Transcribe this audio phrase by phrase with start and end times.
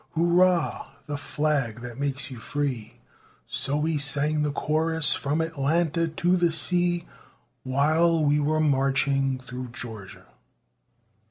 [0.15, 0.87] Hurrah!
[1.05, 2.95] the flag that makes you free!"
[3.45, 7.05] So we sang the chorus from Atlanta to the sea,
[7.61, 10.25] While we were marching through Georgia.